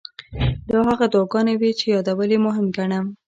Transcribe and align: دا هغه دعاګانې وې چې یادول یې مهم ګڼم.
دا 0.69 0.79
هغه 0.89 1.05
دعاګانې 1.13 1.53
وې 1.57 1.71
چې 1.79 1.85
یادول 1.93 2.29
یې 2.33 2.39
مهم 2.47 2.65
ګڼم. 2.77 3.05